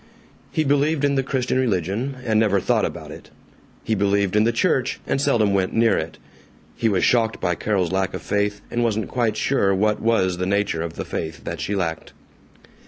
He 0.51 0.63
believed 0.63 1.03
in 1.05 1.13
the 1.13 1.21
Christian 1.21 1.59
religion, 1.59 2.17
and 2.25 2.39
never 2.39 2.59
thought 2.59 2.85
about 2.85 3.11
it, 3.11 3.29
he 3.83 3.93
believed 3.93 4.35
in 4.35 4.45
the 4.45 4.51
church, 4.51 4.99
and 5.05 5.21
seldom 5.21 5.53
went 5.53 5.73
near 5.73 5.95
it; 5.95 6.17
he 6.75 6.89
was 6.89 7.03
shocked 7.05 7.39
by 7.39 7.53
Carol's 7.53 7.91
lack 7.91 8.15
of 8.15 8.23
faith, 8.23 8.61
and 8.71 8.83
wasn't 8.83 9.09
quite 9.09 9.37
sure 9.37 9.75
what 9.75 10.01
was 10.01 10.37
the 10.39 10.47
nature 10.47 10.81
of 10.81 10.93
the 10.93 11.05
faith 11.05 11.43
that 11.43 11.61
she 11.61 11.75
lacked. 11.75 12.13